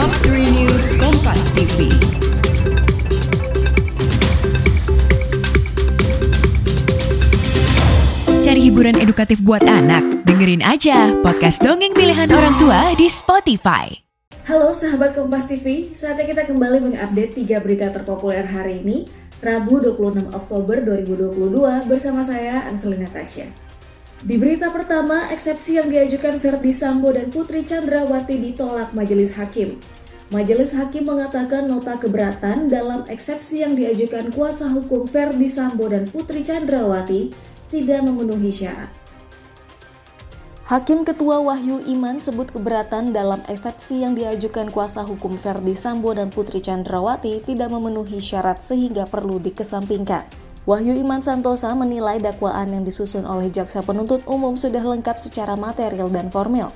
[0.00, 1.92] News Kompas TV.
[8.40, 10.24] Cari hiburan edukatif buat anak?
[10.24, 13.92] Dengerin aja podcast dongeng pilihan orang tua di Spotify.
[14.48, 19.04] Halo sahabat Kompas TV, saatnya kita kembali mengupdate tiga berita terpopuler hari ini,
[19.44, 23.69] Rabu 26 Oktober 2022 bersama saya Anselina Tasya.
[24.20, 29.80] Di berita pertama, eksepsi yang diajukan Verdi Sambo dan Putri Chandrawati ditolak Majelis Hakim.
[30.28, 36.44] Majelis Hakim mengatakan nota keberatan dalam eksepsi yang diajukan kuasa hukum Verdi Sambo dan Putri
[36.44, 37.32] Chandrawati
[37.72, 38.92] tidak memenuhi syarat.
[40.68, 46.28] Hakim Ketua Wahyu Iman sebut keberatan dalam eksepsi yang diajukan kuasa hukum Verdi Sambo dan
[46.28, 50.49] Putri Chandrawati tidak memenuhi syarat sehingga perlu dikesampingkan.
[50.68, 56.12] Wahyu Iman Santosa menilai dakwaan yang disusun oleh jaksa penuntut umum sudah lengkap secara material
[56.12, 56.68] dan formil.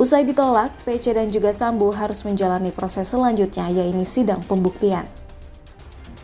[0.00, 5.04] Usai ditolak, PC dan juga Sambo harus menjalani proses selanjutnya yaitu sidang pembuktian.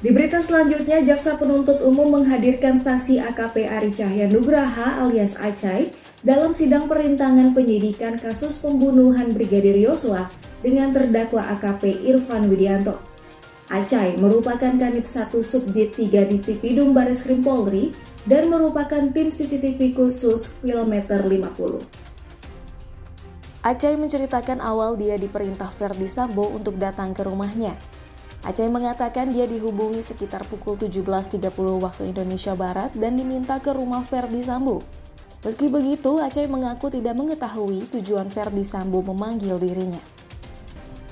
[0.00, 6.52] Di berita selanjutnya, Jaksa Penuntut Umum menghadirkan saksi AKP Ari Cahya Nugraha alias Acai dalam
[6.52, 10.28] sidang perintangan penyidikan kasus pembunuhan Brigadir Yosua
[10.60, 13.15] dengan terdakwa AKP Irfan Widianto.
[13.66, 17.90] Acai merupakan kanit satu subdit 3 di Tipidum Baris Krim Polri
[18.22, 21.82] dan merupakan tim CCTV khusus kilometer 50.
[23.66, 27.74] Acai menceritakan awal dia diperintah Verdi Sambo untuk datang ke rumahnya.
[28.46, 31.42] Acai mengatakan dia dihubungi sekitar pukul 17.30
[31.82, 34.78] waktu Indonesia Barat dan diminta ke rumah Verdi Sambo.
[35.42, 39.98] Meski begitu, Acai mengaku tidak mengetahui tujuan Verdi Sambo memanggil dirinya.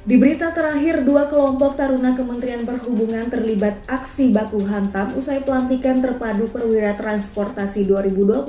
[0.04, 6.44] Di berita terakhir, dua kelompok taruna Kementerian Perhubungan terlibat aksi baku hantam usai pelantikan terpadu
[6.52, 8.44] perwira transportasi 2022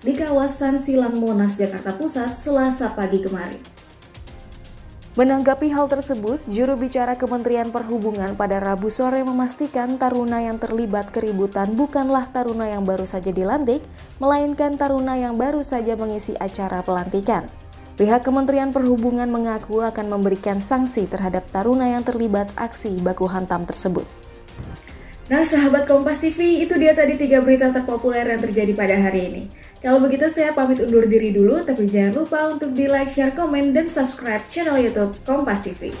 [0.00, 3.60] di kawasan Silang Monas, Jakarta Pusat, Selasa pagi kemarin.
[5.12, 11.76] Menanggapi hal tersebut, juru bicara Kementerian Perhubungan pada Rabu sore memastikan taruna yang terlibat keributan
[11.76, 13.84] bukanlah taruna yang baru saja dilantik,
[14.16, 17.52] melainkan taruna yang baru saja mengisi acara pelantikan.
[17.92, 24.08] Pihak Kementerian Perhubungan mengaku akan memberikan sanksi terhadap taruna yang terlibat aksi baku hantam tersebut.
[25.28, 29.42] Nah, sahabat Kompas TV, itu dia tadi tiga berita terpopuler yang terjadi pada hari ini.
[29.84, 33.76] Kalau begitu, saya pamit undur diri dulu, tapi jangan lupa untuk di like, share, komen,
[33.76, 35.92] dan subscribe channel YouTube Kompas TV.